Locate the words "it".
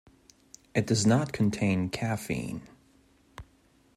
0.73-0.87